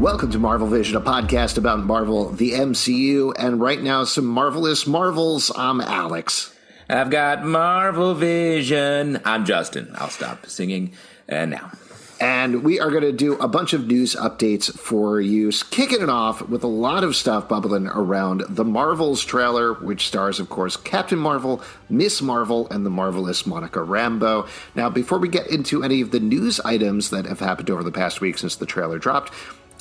[0.00, 4.86] Welcome to Marvel Vision, a podcast about Marvel, the MCU, and right now some marvelous
[4.86, 5.52] Marvels.
[5.54, 6.56] I'm Alex.
[6.88, 9.20] I've got Marvel Vision.
[9.26, 9.92] I'm Justin.
[9.96, 10.94] I'll stop singing
[11.28, 11.72] and now.
[12.18, 16.08] And we are going to do a bunch of news updates for you, kicking it
[16.08, 20.78] off with a lot of stuff bubbling around the Marvels trailer, which stars, of course,
[20.78, 24.48] Captain Marvel, Miss Marvel, and the marvelous Monica Rambeau.
[24.74, 27.92] Now, before we get into any of the news items that have happened over the
[27.92, 29.30] past week since the trailer dropped,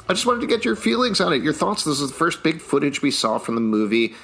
[0.09, 1.83] I just wanted to get your feelings on it, your thoughts.
[1.83, 4.15] This is the first big footage we saw from the movie.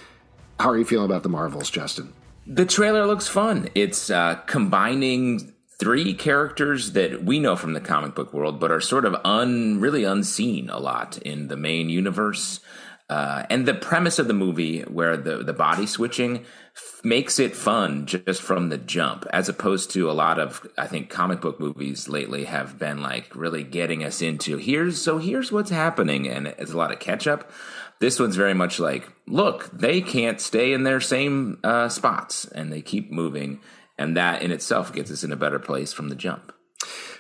[0.59, 2.11] How are you feeling about the Marvels, Justin?
[2.47, 3.69] The trailer looks fun.
[3.75, 8.81] It's uh, combining three characters that we know from the comic book world, but are
[8.81, 12.61] sort of un really unseen a lot in the main universe.
[13.07, 16.39] Uh, and the premise of the movie, where the the body switching
[16.75, 20.87] f- makes it fun just from the jump, as opposed to a lot of I
[20.87, 25.51] think comic book movies lately have been like really getting us into here's so here's
[25.51, 27.51] what's happening, and it's a lot of catch up.
[27.99, 32.73] This one's very much like, look, they can't stay in their same uh, spots, and
[32.73, 33.61] they keep moving,
[33.99, 36.51] and that in itself gets us in a better place from the jump.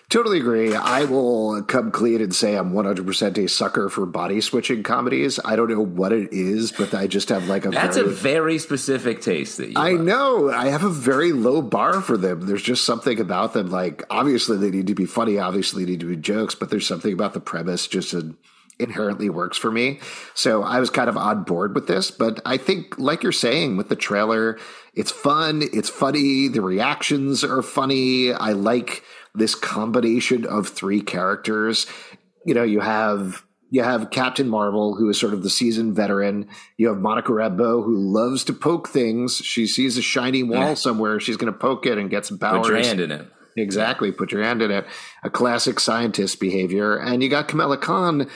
[0.09, 0.75] Totally agree.
[0.75, 5.39] I will come clean and say I'm 100% a sucker for body switching comedies.
[5.43, 8.11] I don't know what it is, but I just have like a That's very, a
[8.11, 10.05] very specific taste that you I love.
[10.05, 10.51] know.
[10.51, 12.45] I have a very low bar for them.
[12.45, 13.71] There's just something about them.
[13.71, 15.39] Like, obviously, they need to be funny.
[15.39, 18.13] Obviously, they need to be jokes, but there's something about the premise just
[18.77, 19.99] inherently works for me.
[20.33, 22.11] So I was kind of on board with this.
[22.11, 24.59] But I think, like you're saying, with the trailer,
[24.93, 25.63] it's fun.
[25.73, 26.47] It's funny.
[26.47, 28.33] The reactions are funny.
[28.33, 29.01] I like
[29.37, 31.87] this combination of three characters.
[32.45, 36.47] You know, you have you have Captain Marvel, who is sort of the seasoned veteran.
[36.77, 39.37] You have Monica Rambeau, who loves to poke things.
[39.37, 40.73] She sees a shiny wall Yeah.
[40.75, 42.67] somewhere, she's going to poke it and get some powers.
[42.67, 43.27] Put your hand in it.
[43.57, 44.85] Exactly, put your hand in it.
[45.23, 46.97] A classic scientist behavior.
[46.97, 48.29] And you got Kamala Khan.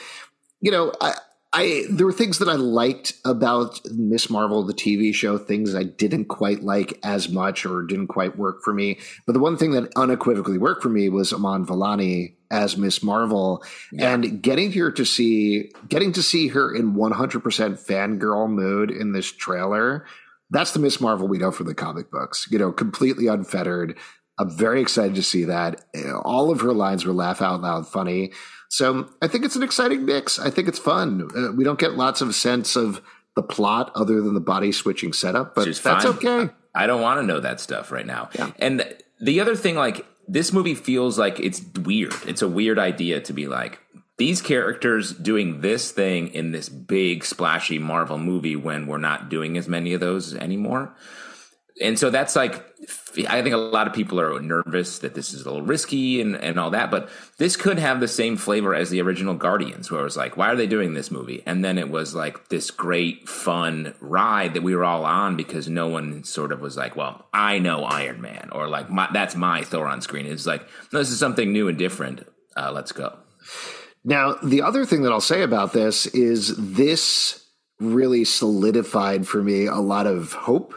[0.60, 1.14] You know, I,
[1.52, 5.82] I there were things that I liked about Miss Marvel, the TV show, things I
[5.82, 8.98] didn't quite like as much or didn't quite work for me.
[9.26, 13.64] But the one thing that unequivocally worked for me was Iman Vellani as Miss Marvel,
[13.98, 19.30] and getting here to see getting to see her in 100% fangirl mode in this
[19.32, 20.06] trailer.
[20.50, 22.46] That's the Miss Marvel we know from the comic books.
[22.50, 23.96] You know, completely unfettered.
[24.38, 25.84] I'm very excited to see that.
[26.24, 28.32] All of her lines were laugh out loud funny.
[28.70, 30.38] So I think it's an exciting mix.
[30.38, 31.28] I think it's fun.
[31.36, 33.02] Uh, we don't get lots of sense of
[33.34, 36.06] the plot other than the body switching setup, but that's fine.
[36.06, 36.50] okay.
[36.74, 38.30] I don't want to know that stuff right now.
[38.34, 38.52] Yeah.
[38.60, 42.14] And the other thing, like this movie feels like it's weird.
[42.26, 43.80] It's a weird idea to be like
[44.18, 49.56] these characters doing this thing in this big splashy Marvel movie when we're not doing
[49.56, 50.94] as many of those anymore.
[51.80, 52.64] And so that's like,
[53.28, 56.36] I think a lot of people are nervous that this is a little risky and,
[56.36, 60.00] and all that, but this could have the same flavor as the original Guardians, where
[60.00, 61.42] it was like, why are they doing this movie?
[61.46, 65.68] And then it was like this great, fun ride that we were all on because
[65.68, 69.34] no one sort of was like, well, I know Iron Man, or like, my, that's
[69.34, 70.26] my Thor on screen.
[70.26, 70.62] It's like,
[70.92, 72.26] no, this is something new and different.
[72.56, 73.16] Uh, let's go.
[74.04, 77.46] Now, the other thing that I'll say about this is this
[77.78, 80.74] really solidified for me a lot of hope,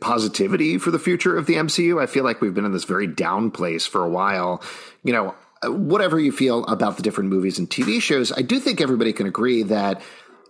[0.00, 2.02] positivity for the future of the MCU.
[2.02, 4.62] I feel like we've been in this very down place for a while.
[5.04, 5.34] You know,
[5.64, 9.26] whatever you feel about the different movies and TV shows, I do think everybody can
[9.26, 10.02] agree that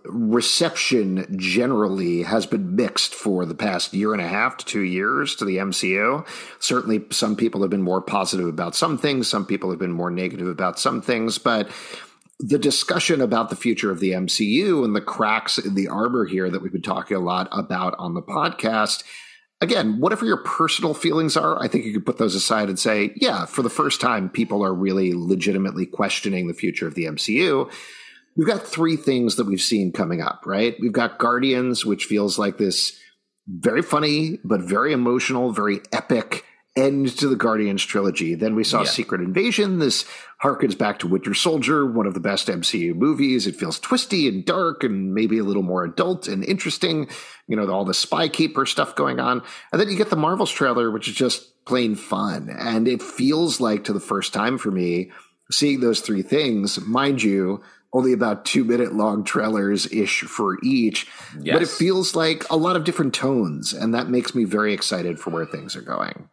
[0.05, 5.35] reception generally has been mixed for the past year and a half to two years
[5.35, 6.27] to the MCU.
[6.59, 10.11] Certainly, some people have been more positive about some things, some people have been more
[10.11, 11.69] negative about some things, but
[12.39, 16.49] the discussion about the future of the MCU and the cracks in the armor here
[16.49, 19.03] that we've been talking a lot about on the podcast.
[19.61, 23.13] Again, whatever your personal feelings are, I think you could put those aside and say,
[23.15, 27.71] yeah, for the first time, people are really legitimately questioning the future of the MCU.
[28.35, 30.75] We've got three things that we've seen coming up, right?
[30.81, 32.99] We've got Guardians, which feels like this
[33.47, 36.43] very funny, but very emotional, very epic
[36.75, 38.33] end to the Guardians trilogy.
[38.35, 38.89] Then we saw Yeah.
[38.89, 39.79] Secret Invasion.
[39.79, 40.05] This
[40.41, 43.45] harkens back to Winter Soldier, one of the best MCU movies.
[43.45, 47.07] It feels twisty and dark and maybe a little more adult and interesting.
[47.47, 49.43] You know, all the Spy Keeper stuff going on.
[49.71, 52.49] And then you get the Marvels trailer, which is just plain fun.
[52.49, 55.11] And it feels like, to the first time for me,
[55.51, 57.61] seeing those three things, mind you,
[57.93, 61.05] only about two minute long trailers ish for each.
[61.35, 63.71] But it feels like a lot of different tones.
[63.73, 66.27] And that makes me very excited for where things are going.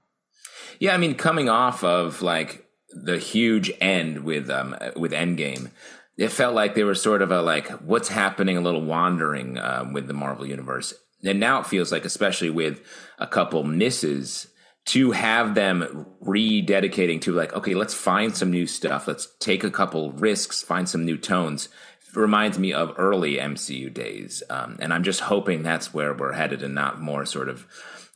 [0.80, 5.70] Yeah, I mean, coming off of like the huge end with um with Endgame,
[6.16, 9.92] it felt like they were sort of a like what's happening, a little wandering um,
[9.92, 12.80] with the Marvel universe, and now it feels like, especially with
[13.18, 14.48] a couple misses,
[14.86, 19.70] to have them rededicating to like, okay, let's find some new stuff, let's take a
[19.70, 21.68] couple risks, find some new tones.
[22.14, 26.62] Reminds me of early MCU days, um, and I'm just hoping that's where we're headed,
[26.62, 27.66] and not more sort of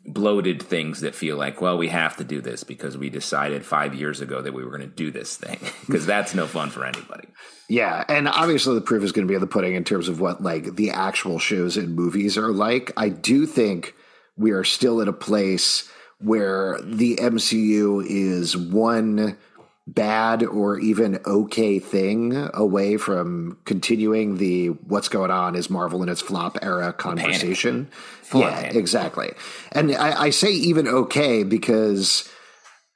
[0.06, 3.94] bloated things that feel like, well, we have to do this because we decided five
[3.94, 6.84] years ago that we were going to do this thing because that's no fun for
[6.84, 7.28] anybody.
[7.68, 10.20] Yeah, and obviously the proof is going to be in the pudding in terms of
[10.20, 12.92] what like the actual shows and movies are like.
[12.96, 13.94] I do think
[14.36, 19.38] we are still at a place where the MCU is one
[19.86, 26.08] bad or even okay thing away from continuing the what's going on is Marvel in
[26.08, 27.90] its flop era conversation.
[28.22, 28.76] Full yeah, panic.
[28.76, 29.32] exactly.
[29.72, 32.28] And I, I say even okay because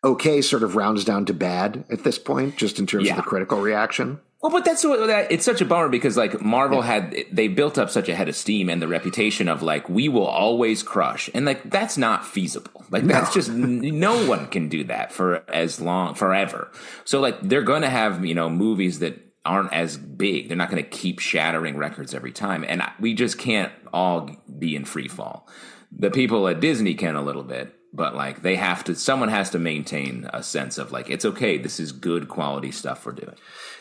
[0.02, 3.12] okay sort of rounds down to bad at this point, just in terms Yeah.
[3.12, 4.20] of the critical reaction.
[4.40, 7.76] Well, but that's what that it's such a bummer because like Marvel had they built
[7.76, 11.28] up such a head of steam and the reputation of like we will always crush
[11.34, 12.84] and like that's not feasible.
[12.88, 16.70] Like that's just no one can do that for as long forever.
[17.04, 20.48] So like they're going to have you know movies that aren't as big.
[20.48, 24.76] They're not going to keep shattering records every time, and we just can't all be
[24.76, 25.48] in free fall.
[25.90, 28.94] The people at Disney can a little bit, but like they have to.
[28.94, 31.56] Someone has to maintain a sense of like it's okay.
[31.58, 33.34] This is good quality stuff we're doing.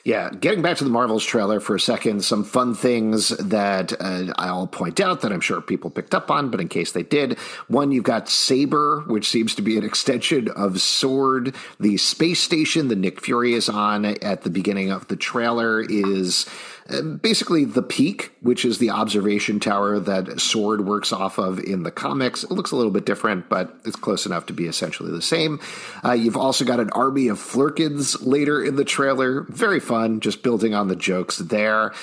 [0.07, 4.33] Yeah, getting back to the Marvels trailer for a second, some fun things that uh,
[4.38, 7.38] I'll point out that I'm sure people picked up on, but in case they did,
[7.68, 11.54] one, you've got Saber, which seems to be an extension of Sword.
[11.81, 16.45] The space station that Nick Fury is on at the beginning of the trailer is
[17.21, 21.91] basically the peak, which is the observation tower that Sword works off of in the
[21.91, 22.43] comics.
[22.43, 25.59] It looks a little bit different, but it's close enough to be essentially the same.
[26.03, 29.41] Uh, you've also got an army of Flerkens later in the trailer.
[29.49, 31.93] Very fun, just building on the jokes there.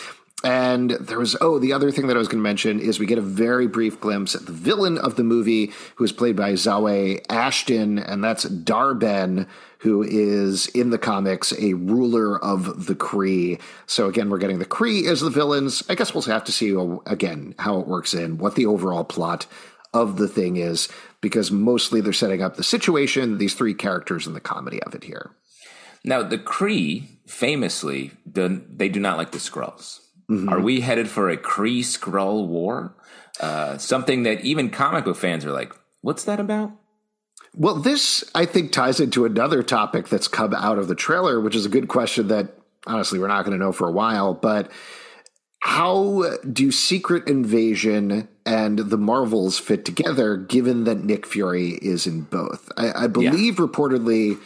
[0.44, 3.06] And there was, oh, the other thing that I was going to mention is we
[3.06, 6.52] get a very brief glimpse at the villain of the movie, who is played by
[6.52, 9.46] Zawe Ashton, and that's Dar-Benn,
[9.78, 13.58] who is in the comics a ruler of the Kree.
[13.86, 15.82] So again, we're getting the Kree as the villains.
[15.88, 19.04] I guess we'll have to see uh, again how it works in, what the overall
[19.04, 19.46] plot
[19.94, 20.90] of the thing is,
[21.22, 25.04] because mostly they're setting up the situation, these three characters, and the comedy of it
[25.04, 25.30] here.
[26.04, 30.00] Now, the Kree famously they do not like the Skrulls.
[30.48, 32.94] Are we headed for a Kree Skrull war?
[33.40, 36.72] Uh, something that even comic book fans are like, "What's that about?"
[37.56, 41.54] Well, this I think ties into another topic that's come out of the trailer, which
[41.54, 44.34] is a good question that honestly we're not going to know for a while.
[44.34, 44.70] But
[45.60, 52.22] how do Secret Invasion and the Marvels fit together, given that Nick Fury is in
[52.22, 52.70] both?
[52.76, 54.38] I, I believe reportedly,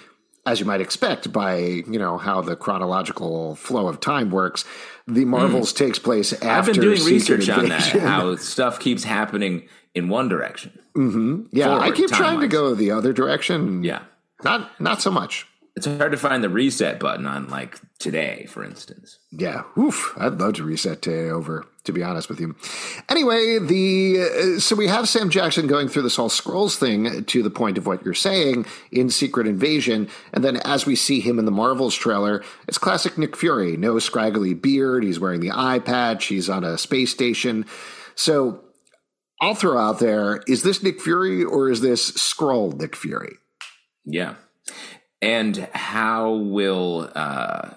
[0.48, 4.64] as you might expect, by you know how the chronological flow of time works,
[5.06, 5.84] the Marvels hmm.
[5.84, 6.48] takes place after.
[6.48, 10.78] I've been doing Secret research on that, how stuff keeps happening in one direction.
[10.96, 11.42] Mm-hmm.
[11.52, 13.84] yeah, I forward keep trying to go the other direction.
[13.84, 14.02] Yeah,
[14.42, 15.46] not not so much.
[15.76, 19.18] it's hard to find the reset button on like today, for instance.
[19.30, 22.54] Yeah, oof, I'd love to reset today over, to be honest with you.
[23.08, 27.42] Anyway, the uh, so we have Sam Jackson going through this whole Skrulls thing to
[27.42, 31.38] the point of what you're saying in Secret Invasion, and then as we see him
[31.38, 33.76] in the Marvels trailer, it's classic Nick Fury.
[33.76, 37.66] No scraggly beard, he's wearing the eye patch, he's on a space station.
[38.14, 38.62] So
[39.40, 43.34] I'll throw out there: is this Nick Fury or is this Skrull Nick Fury?
[44.04, 44.34] Yeah.
[45.20, 47.70] And how will uh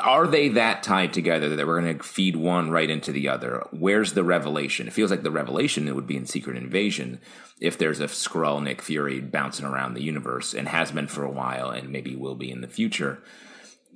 [0.00, 3.64] are they that tied together that we're going to feed one right into the other?
[3.72, 4.86] Where's the revelation?
[4.86, 7.20] It feels like the revelation it would be in Secret Invasion
[7.60, 11.30] if there's a Skrull Nick Fury bouncing around the universe and has been for a
[11.30, 13.22] while and maybe will be in the future.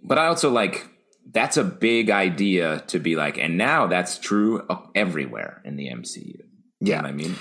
[0.03, 0.89] But I also like
[1.33, 6.41] that's a big idea to be like, and now that's true everywhere in the MCU.
[6.81, 7.03] Yeah.
[7.03, 7.37] I mean?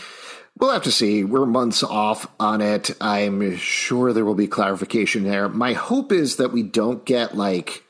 [0.58, 1.24] We'll have to see.
[1.24, 2.92] We're months off on it.
[3.00, 5.48] I'm sure there will be clarification there.
[5.48, 7.86] My hope is that we don't get like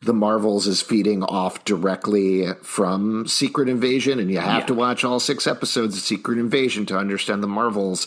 [0.00, 4.66] the Marvels is feeding off directly from Secret Invasion, and you have Yeah.
[4.66, 8.06] to watch all six episodes of Secret Invasion to understand the Marvels.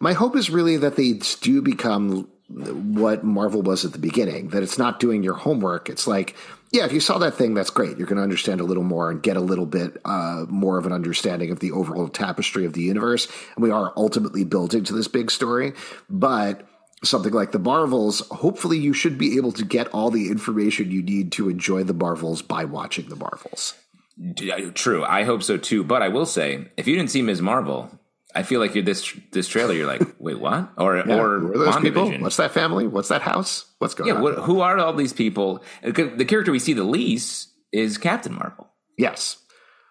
[0.00, 4.62] My hope is really that they do become what Marvel was at the beginning, that
[4.62, 5.88] it's not doing your homework.
[5.88, 6.34] It's like,
[6.72, 7.96] yeah, if you saw that thing, that's great.
[7.96, 10.84] You're going to understand a little more and get a little bit uh, more of
[10.84, 13.28] an understanding of the overall tapestry of the universe.
[13.56, 15.72] And we are ultimately building to this big story.
[16.10, 16.68] But
[17.04, 21.02] something like the Marvels, hopefully you should be able to get all the information you
[21.02, 23.74] need to enjoy the Marvels by watching the Marvels.
[24.20, 25.04] Uh, true.
[25.04, 25.84] I hope so too.
[25.84, 27.42] But I will say, if you didn't see Ms.
[27.42, 27.90] Marvel,
[28.34, 29.74] I feel like you're this this trailer.
[29.74, 30.70] You're like, wait, what?
[30.76, 32.10] Or yeah, or those people?
[32.18, 32.86] What's that family?
[32.86, 33.72] What's that house?
[33.78, 34.22] What's going yeah, on?
[34.22, 35.62] What, who are all these people?
[35.82, 38.70] The character we see the least is Captain Marvel.
[38.98, 39.38] Yes.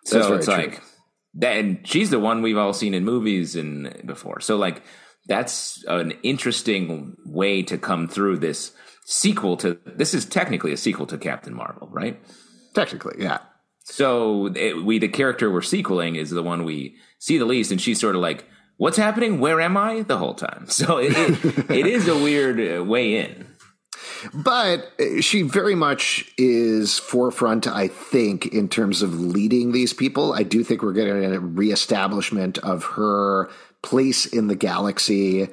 [0.05, 0.55] So it's true.
[0.55, 0.81] like
[1.35, 4.41] that, and she's the one we've all seen in movies and before.
[4.41, 4.81] So like
[5.27, 8.71] that's an interesting way to come through this
[9.05, 9.79] sequel to.
[9.85, 12.19] This is technically a sequel to Captain Marvel, right?
[12.73, 13.39] Technically, yeah.
[13.85, 17.81] So it, we, the character we're sequeling is the one we see the least, and
[17.81, 18.45] she's sort of like,
[18.77, 19.39] "What's happening?
[19.39, 20.65] Where am I?" the whole time.
[20.69, 23.47] So it, it, it is a weird uh, way in.
[24.33, 24.89] But
[25.19, 30.33] she very much is forefront, I think, in terms of leading these people.
[30.33, 33.49] I do think we're getting a reestablishment of her
[33.83, 35.49] place in the galaxy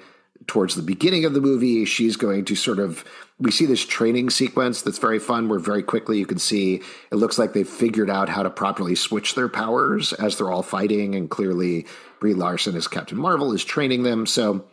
[0.46, 1.84] towards the beginning of the movie.
[1.84, 3.04] She's going to sort of
[3.38, 7.14] we see this training sequence that's very fun where very quickly you can see it
[7.14, 11.14] looks like they've figured out how to properly switch their powers as they're all fighting
[11.14, 11.86] and clearly
[12.20, 14.26] Brie Larson as Captain Marvel is training them.
[14.26, 14.64] So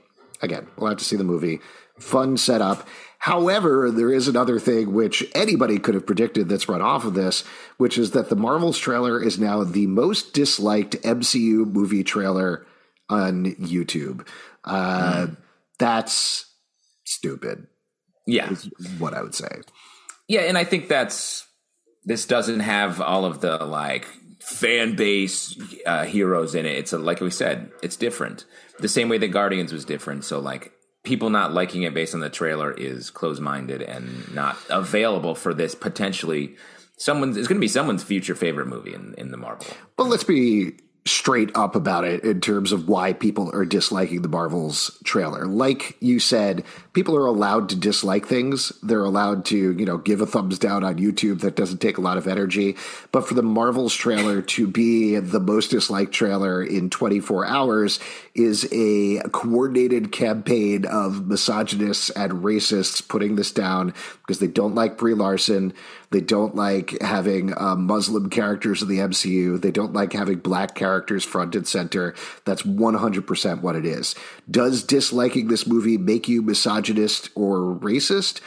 [0.41, 1.59] again, we'll have to see the movie.
[1.97, 2.87] Fun setup.
[3.19, 7.43] However, there is another thing which anybody could have predicted that's run off of this,
[7.77, 12.66] which is that the Marvels trailer is now the most disliked MCU movie trailer
[13.09, 14.27] on YouTube.
[14.63, 15.37] Uh, mm.
[15.79, 16.45] That's
[17.05, 17.67] stupid.
[18.25, 19.61] Yeah, is what I would say.
[20.27, 21.47] Yeah, and I think that's
[22.03, 24.07] this doesn't have all of the like
[24.41, 26.77] fan base uh, heroes in it.
[26.77, 28.45] It's a, like we said, it's different.
[28.79, 30.23] The same way that Guardians was different.
[30.23, 30.71] So like
[31.03, 35.53] people not liking it based on the trailer is closed minded and not available for
[35.53, 36.55] this potentially
[36.97, 39.67] someone's it's going to be someone's future favorite movie in, in the Marvel.
[39.97, 40.73] Well, let's be
[41.09, 45.45] straight up about it in terms of why people are disliking the Marvels trailer.
[45.45, 48.71] Like you said, people are allowed to dislike things.
[48.83, 51.41] They're allowed to, you know, give a thumbs down on YouTube.
[51.41, 52.75] That doesn't take a lot of energy.
[53.11, 57.99] But for the Marvels trailer to be the most disliked trailer in 24 hours
[58.38, 64.98] is a coordinated campaign of misogynists and racists putting this down because they don't like
[64.98, 65.74] Brie Larson.
[66.12, 69.60] They don't like having uh, Muslim characters in the MCU.
[69.60, 72.13] They don't like having black characters front and center.
[72.46, 74.13] That's 100% what it is.
[74.50, 78.39] Does disliking this movie make you misogynist or racist?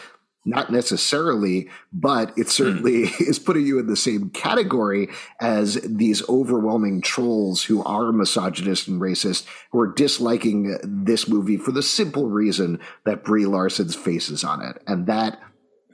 [0.44, 3.20] Not necessarily, but it certainly mm.
[3.28, 9.00] is putting you in the same category as these overwhelming trolls who are misogynist and
[9.00, 14.42] racist, who are disliking this movie for the simple reason that Brie Larson's face is
[14.42, 14.82] on it.
[14.87, 15.38] And that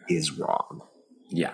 [0.08, 0.82] is wrong.
[1.28, 1.52] Yeah.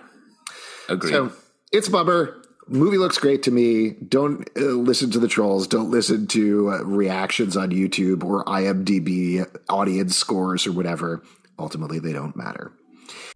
[0.89, 1.13] Agreed.
[1.13, 1.33] So
[1.73, 2.43] it's bummer.
[2.69, 3.91] Movie looks great to me.
[3.91, 5.67] Don't uh, listen to the trolls.
[5.67, 11.23] Don't listen to uh, reactions on YouTube or IMDb audience scores or whatever.
[11.59, 12.73] Ultimately, they don't matter.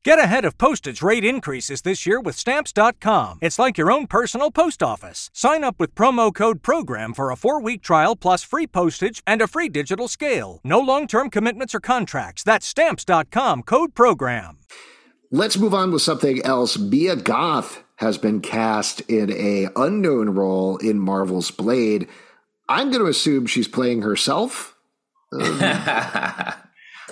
[0.07, 3.41] Get ahead of postage rate increases this year with Stamps.com.
[3.43, 5.31] It's like your own personal post office.
[5.33, 9.43] Sign up with promo code PROGRAM for a four week trial plus free postage and
[9.43, 10.61] a free digital scale.
[10.63, 12.45] No long term commitments or contracts.
[12.45, 14.59] That's Stamps.com code PROGRAM.
[15.33, 16.79] Let's move on with something else.
[16.79, 22.07] Mia Goth has been cast in a unknown role in Marvel's Blade.
[22.69, 24.77] I'm going to assume she's playing herself.
[25.33, 25.59] Um,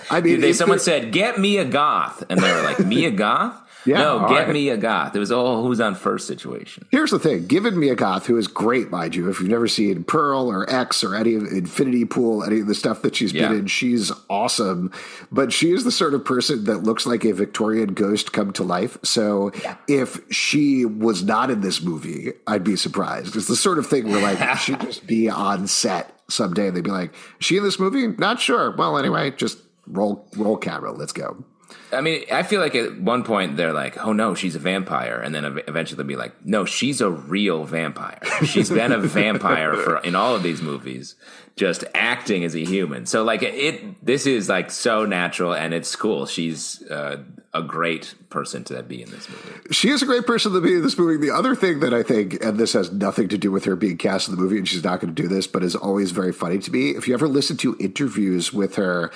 [0.09, 3.11] I mean, they, someone said, "Get me a goth," and they were like, "Me a
[3.11, 4.49] goth." Yeah, no, get right.
[4.49, 5.15] me a goth.
[5.15, 6.87] It was all who's on first situation.
[6.89, 10.03] Here's the thing: given a Goth, who is great, mind you, if you've never seen
[10.03, 13.49] Pearl or X or any of Infinity Pool, any of the stuff that she's yeah.
[13.49, 14.91] been in, she's awesome.
[15.31, 18.63] But she is the sort of person that looks like a Victorian ghost come to
[18.63, 18.97] life.
[19.03, 19.77] So yeah.
[19.87, 23.35] if she was not in this movie, I'd be surprised.
[23.35, 26.83] It's the sort of thing where like she'd just be on set someday and they'd
[26.83, 28.07] be like, "She in this movie?
[28.07, 30.91] Not sure." Well, anyway, just roll roll camera.
[30.91, 31.43] Let's go.
[31.91, 35.19] I mean, I feel like at one point they're like, "Oh no, she's a vampire,"
[35.19, 38.19] and then eventually they'll be like, "No, she's a real vampire.
[38.45, 41.15] She's been a vampire for in all of these movies,
[41.55, 45.95] just acting as a human." So like it, this is like so natural and it's
[45.95, 46.25] cool.
[46.25, 47.23] She's uh,
[47.53, 49.59] a great person to be in this movie.
[49.71, 51.17] She is a great person to be in this movie.
[51.17, 53.97] The other thing that I think, and this has nothing to do with her being
[53.97, 56.33] cast in the movie, and she's not going to do this, but is always very
[56.33, 56.91] funny to me.
[56.91, 59.11] If you ever listen to interviews with her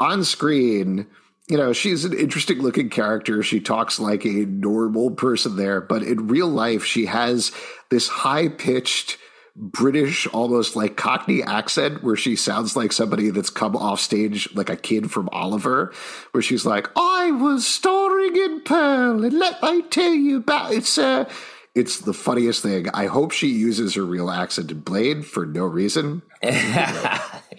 [0.00, 1.06] on screen
[1.50, 3.42] you know, she's an interesting looking character.
[3.42, 7.50] She talks like a normal person there, but in real life, she has
[7.90, 9.18] this high pitched
[9.56, 14.70] British, almost like Cockney accent, where she sounds like somebody that's come off stage like
[14.70, 15.92] a kid from Oliver,
[16.30, 20.96] where she's like, "I was starring in Pearl, and let me tell you about it's
[20.98, 21.28] uh,
[21.74, 22.88] it's the funniest thing.
[22.94, 26.22] I hope she uses her real accent in Blade for no reason.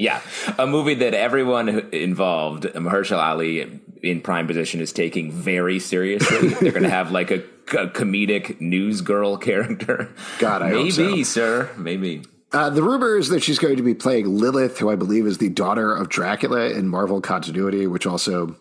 [0.01, 0.21] yeah,
[0.57, 6.47] a movie that everyone involved, Mahershala Ali in prime position, is taking very seriously.
[6.61, 7.43] They're going to have like a,
[7.73, 10.11] a, comedic news girl character.
[10.39, 11.23] God, I maybe, so.
[11.23, 12.23] sir, maybe.
[12.51, 15.37] Uh, the rumor is that she's going to be playing Lilith, who I believe is
[15.37, 18.55] the daughter of Dracula in Marvel continuity, which also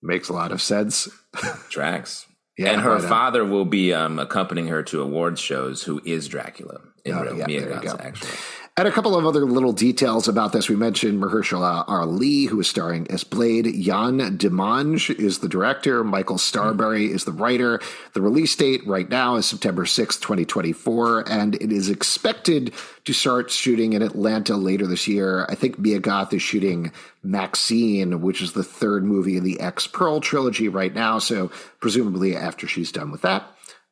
[0.00, 1.08] makes a lot of sense.
[1.70, 2.24] Tracks.
[2.56, 6.80] Yeah, and her father will be um, accompanying her to awards shows, who is Dracula
[7.04, 8.30] in oh, real yeah, Mia Goth, actually.
[8.78, 10.68] And a couple of other little details about this.
[10.68, 13.66] We mentioned Mahershala Ali, who is starring as Blade.
[13.66, 16.04] Yann Demange is the director.
[16.04, 17.12] Michael mm-hmm.
[17.12, 17.80] is the writer.
[18.12, 22.72] The release date right now is September 6th, 2024, and it is expected
[23.04, 25.44] to start shooting in Atlanta later this year.
[25.48, 26.92] I think Mia Goth is shooting
[27.24, 31.18] Maxine, which is the third movie in the X Pearl trilogy right now.
[31.18, 33.42] So presumably after she's done with that,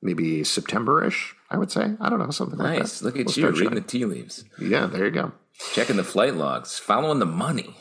[0.03, 1.35] maybe September ish.
[1.51, 1.95] I would say.
[2.01, 2.67] I don't know, something nice.
[2.67, 2.83] like that.
[2.83, 3.03] Nice.
[3.03, 4.45] Look at we'll you reading the tea leaves.
[4.61, 5.33] Yeah, there you go.
[5.73, 7.77] Checking the flight logs, following the money.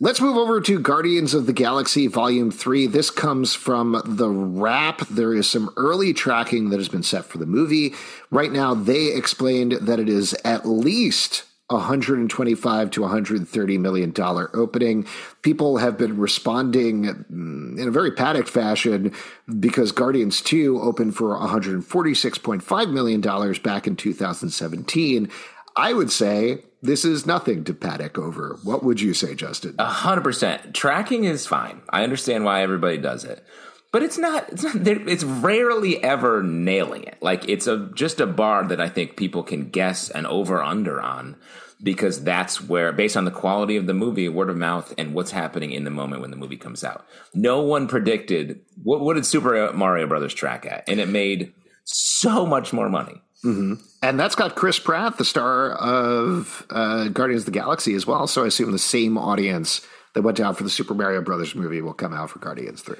[0.00, 2.86] Let's move over to Guardians of the Galaxy Volume 3.
[2.86, 5.00] This comes from The Wrap.
[5.08, 7.94] There is some early tracking that has been set for the movie.
[8.30, 15.06] Right now, they explained that it is at least 125 to 130 million dollar opening.
[15.42, 19.12] People have been responding mm, in a very panicked fashion
[19.60, 25.30] because Guardians 2 opened for 146.5 million dollars back in 2017.
[25.76, 28.58] I would say this is nothing to panic over.
[28.62, 29.74] What would you say, Justin?
[29.78, 30.74] A hundred percent.
[30.74, 31.82] Tracking is fine.
[31.90, 33.44] I understand why everybody does it
[33.92, 37.18] but it's not it's not it's rarely ever nailing it.
[37.20, 41.00] Like it's a just a bar that i think people can guess and over under
[41.00, 41.36] on
[41.82, 45.30] because that's where based on the quality of the movie word of mouth and what's
[45.30, 47.06] happening in the moment when the movie comes out.
[47.34, 50.88] No one predicted what, what did super mario brothers track at?
[50.88, 51.52] And it made
[51.84, 53.22] so much more money.
[53.44, 53.74] Mm-hmm.
[54.02, 58.26] and that's got chris pratt the star of uh, guardians of the galaxy as well.
[58.26, 59.80] So i assume the same audience
[60.14, 62.96] that went out for the super mario brothers movie will come out for guardians 3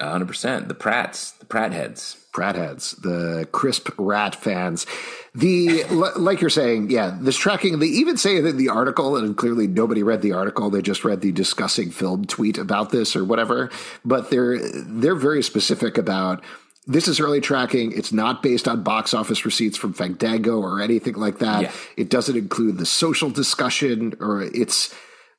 [0.00, 0.68] hundred percent.
[0.68, 4.86] The Pratts, the Pratt heads, Pratt heads, the Chris Pratt fans.
[5.34, 5.84] The
[6.16, 7.16] like you're saying, yeah.
[7.20, 7.78] This tracking.
[7.78, 10.70] They even say that in the article, and clearly nobody read the article.
[10.70, 13.70] They just read the discussing film tweet about this or whatever.
[14.04, 16.44] But they're they're very specific about
[16.88, 17.92] this is early tracking.
[17.92, 21.62] It's not based on box office receipts from Fandango or anything like that.
[21.62, 21.72] Yeah.
[21.98, 24.94] It doesn't include the social discussion or it's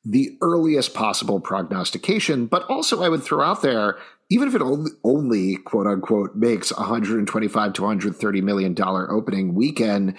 [0.05, 2.45] the earliest possible prognostication.
[2.45, 3.97] But also, I would throw out there
[4.29, 4.61] even if it
[5.03, 10.15] only, quote unquote makes 125 to 130 million dollar opening weekend,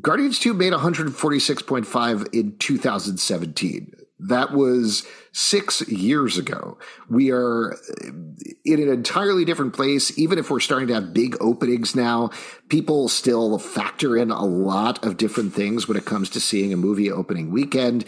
[0.00, 3.92] Guardians 2 made 146.5 in 2017.
[4.28, 6.78] That was six years ago.
[7.10, 7.76] We are
[8.64, 10.16] in an entirely different place.
[10.16, 12.30] Even if we're starting to have big openings now,
[12.68, 16.76] people still factor in a lot of different things when it comes to seeing a
[16.76, 18.04] movie opening weekend.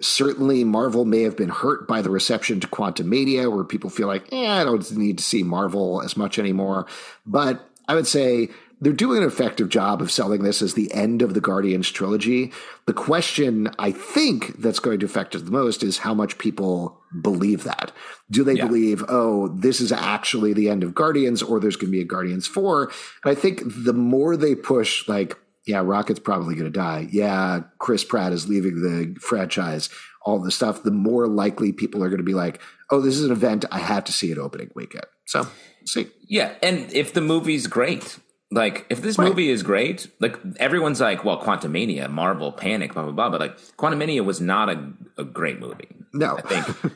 [0.00, 4.32] Certainly, Marvel may have been hurt by the reception to Quantumania, where people feel like,
[4.32, 6.86] eh, I don't need to see Marvel as much anymore.
[7.26, 8.48] But I would say
[8.80, 12.52] they're doing an effective job of selling this as the end of the Guardians trilogy.
[12.86, 17.00] The question I think that's going to affect it the most is how much people
[17.20, 17.90] believe that.
[18.30, 18.66] Do they yeah.
[18.66, 22.04] believe, oh, this is actually the end of Guardians or there's going to be a
[22.04, 22.84] Guardians 4?
[23.24, 27.08] And I think the more they push, like, yeah, Rocket's probably going to die.
[27.10, 29.90] Yeah, Chris Pratt is leaving the franchise.
[30.22, 33.24] All the stuff, the more likely people are going to be like, "Oh, this is
[33.24, 33.64] an event.
[33.70, 35.46] I have to see it opening weekend." So,
[35.84, 36.08] see.
[36.26, 38.18] Yeah, and if the movie's great,
[38.50, 39.28] like if this right.
[39.28, 43.58] movie is great, like everyone's like, "Well, Quantumania, Marvel, Panic, blah blah blah," but like
[43.76, 45.88] Quantumania was not a, a great movie.
[46.12, 46.94] No, I think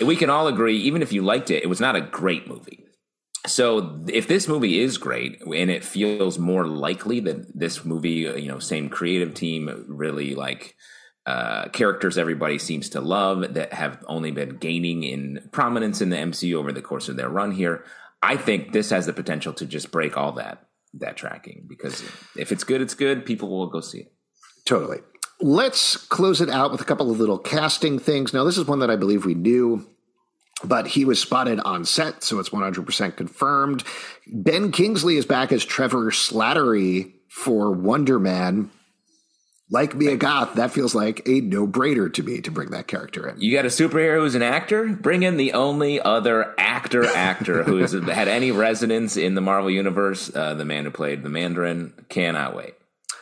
[0.00, 0.78] we can all agree.
[0.78, 2.82] Even if you liked it, it was not a great movie
[3.46, 8.34] so if this movie is great and it feels more likely that this movie uh,
[8.34, 10.76] you know same creative team really like
[11.24, 16.16] uh, characters everybody seems to love that have only been gaining in prominence in the
[16.16, 17.84] mcu over the course of their run here
[18.22, 22.02] i think this has the potential to just break all that that tracking because
[22.36, 23.24] if it's good it's good.
[23.24, 24.12] People will go see it.
[24.64, 24.98] Totally.
[25.40, 28.32] Let's close it out with a couple of little casting things.
[28.32, 29.86] Now this is one that i believe we knew
[30.64, 33.84] but he was spotted on set, so it's 100% confirmed.
[34.26, 38.70] Ben Kingsley is back as Trevor Slattery for Wonder Man.
[39.70, 43.26] Like Mia Goth, that feels like a no brainer to me to bring that character
[43.26, 43.40] in.
[43.40, 44.86] You got a superhero who's an actor?
[44.86, 49.70] Bring in the only other actor actor who has had any resonance in the Marvel
[49.70, 51.94] Universe, uh, the man who played the Mandarin.
[52.10, 52.74] Cannot wait.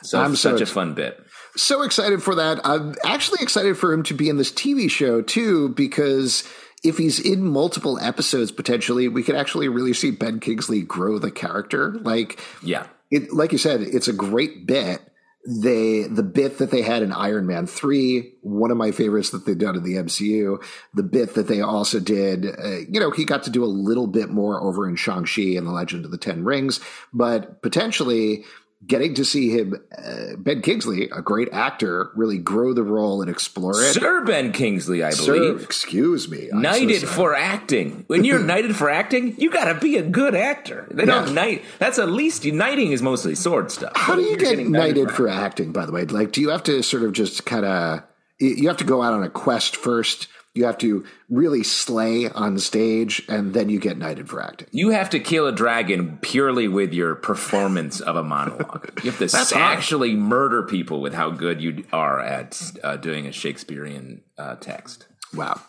[0.03, 1.21] So I'm so such a ex- fun bit.
[1.57, 2.61] So excited for that.
[2.65, 6.43] I'm actually excited for him to be in this TV show too, because
[6.83, 11.31] if he's in multiple episodes potentially, we could actually really see Ben Kingsley grow the
[11.31, 11.93] character.
[12.01, 12.87] Like, Yeah.
[13.11, 15.01] it, like you said, it's a great bit.
[15.47, 19.47] They the bit that they had in Iron Man three, one of my favorites that
[19.47, 20.63] they've done in the MCU.
[20.93, 24.07] The bit that they also did, uh, you know, he got to do a little
[24.07, 26.79] bit more over in Shang Chi and the Legend of the Ten Rings,
[27.15, 28.45] but potentially
[28.87, 33.31] getting to see him, uh, Ben Kingsley, a great actor, really grow the role and
[33.31, 33.93] explore it.
[33.93, 35.61] Sir Ben Kingsley, I believe.
[35.61, 37.13] Sir, excuse me, I'm Knighted sorry.
[37.13, 38.05] for acting.
[38.07, 40.87] When you're knighted for acting, you got to be a good actor.
[40.91, 41.63] They don't knight.
[41.79, 43.93] That's at least knighting is mostly sword stuff.
[43.95, 46.05] How do you get getting knighted for acting, by the way?
[46.07, 48.03] Like, do you have to sort of just kind of,
[48.39, 50.27] you have to go out on a quest first?
[50.55, 54.67] You have to really slay on stage, and then you get knighted for acting.
[54.73, 59.01] You have to kill a dragon purely with your performance of a monologue.
[59.05, 63.33] You have to actually murder people with how good you are at uh, doing a
[63.33, 65.07] Shakespearean uh, text.
[65.35, 65.61] Wow.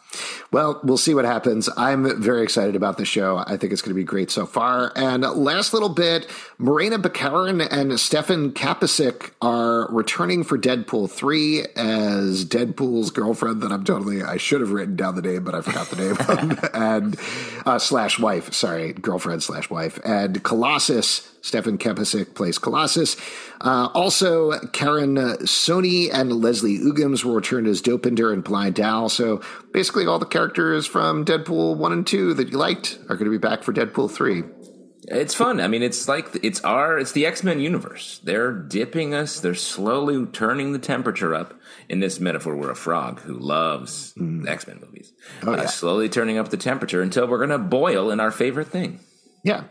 [0.52, 1.70] Well, we'll see what happens.
[1.78, 3.38] I'm very excited about the show.
[3.38, 4.92] I think it's going to be great so far.
[4.98, 12.44] And last little bit, Morena Baccarin and Stefan Kapicic are returning for Deadpool 3 as
[12.44, 15.88] Deadpool's girlfriend that I'm totally, I should have written down the name, but I forgot
[15.88, 16.58] the name.
[16.74, 17.18] and
[17.66, 20.02] uh, slash wife, sorry, girlfriend slash wife.
[20.04, 23.18] And Colossus, Stefan Kapicic plays Colossus.
[23.60, 29.10] Uh, also, Karan uh, Soni and Leslie Uggams will return as Dopinder and Blind Al.
[29.10, 29.42] So
[29.74, 33.32] basically, all the characters from Deadpool 1 and 2 that you liked are going to
[33.32, 34.44] be back for Deadpool 3.
[35.08, 35.60] It's fun.
[35.60, 38.22] I mean, it's like it's our it's the X Men universe.
[38.24, 39.40] They're dipping us.
[39.40, 41.60] They're slowly turning the temperature up.
[41.90, 44.14] In this metaphor, we're a frog who loves
[44.48, 45.12] X Men movies.
[45.44, 45.64] Oh, yeah.
[45.64, 49.00] uh, slowly turning up the temperature until we're gonna boil in our favorite thing.
[49.44, 49.64] Yeah.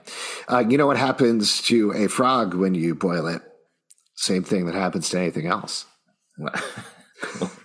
[0.49, 3.43] Uh, you know what happens to a frog when you boil it?
[4.15, 5.87] Same thing that happens to anything else.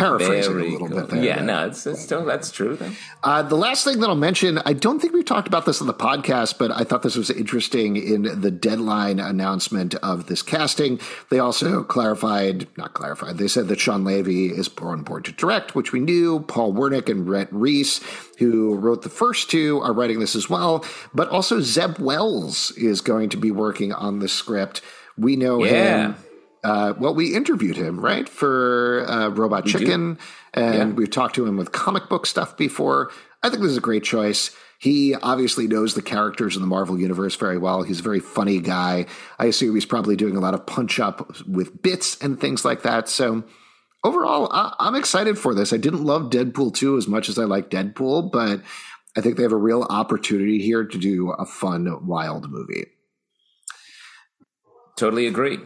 [0.00, 0.96] Paraphrasing Very a little cool.
[1.00, 1.22] bit there.
[1.24, 2.76] Yeah, no, it's, it's still that's true.
[2.76, 2.90] Though.
[3.22, 5.86] Uh, the last thing that I'll mention, I don't think we've talked about this on
[5.86, 10.98] the podcast, but I thought this was interesting in the deadline announcement of this casting.
[11.28, 15.74] They also clarified, not clarified, they said that Shawn Levy is on board to direct,
[15.74, 16.40] which we knew.
[16.40, 18.00] Paul Wernick and Rhett Reese,
[18.38, 20.84] who wrote the first two, are writing this as well.
[21.14, 24.80] But also Zeb Wells is going to be working on the script.
[25.18, 26.06] We know Yeah.
[26.08, 26.16] him.
[26.62, 30.18] Uh, well, we interviewed him, right, for uh, Robot Chicken,
[30.52, 30.94] and Yeah.
[30.94, 33.10] we've talked to him with comic book stuff before.
[33.42, 34.50] I think this is a great choice.
[34.78, 37.82] He obviously knows the characters in the Marvel Universe very well.
[37.82, 39.06] He's a very funny guy.
[39.38, 42.82] I assume he's probably doing a lot of punch up with bits and things like
[42.82, 43.08] that.
[43.08, 43.42] So,
[44.04, 45.72] overall, I- I'm excited for this.
[45.72, 48.60] I didn't love Deadpool 2 as much as I like Deadpool, but
[49.16, 52.86] I think they have a real opportunity here to do a fun, wild movie.
[54.96, 55.58] Totally agree.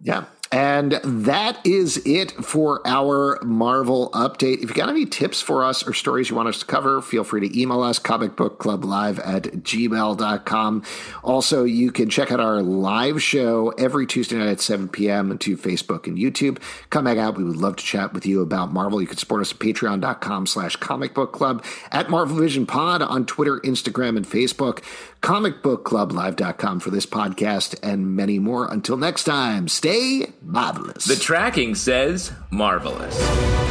[0.00, 0.24] Yeah.
[0.50, 4.62] And that is it for our Marvel update.
[4.62, 7.22] If you got any tips for us or stories you want us to cover, feel
[7.22, 10.82] free to email us, comicbookclublive at gmail.com.
[11.22, 15.36] Also, you can check out our live show every Tuesday night at 7 p.m.
[15.36, 16.62] to Facebook and YouTube.
[16.88, 17.36] Come hang out.
[17.36, 19.02] We would love to chat with you about Marvel.
[19.02, 23.26] You can support us at patreon.com slash comic book club, at Marvel Vision Pod on
[23.26, 24.82] Twitter, Instagram, and Facebook,
[25.20, 28.70] comicbookclublive.com for this podcast and many more.
[28.72, 31.04] Until next time, stay marvelous.
[31.04, 33.67] The tracking says marvelous.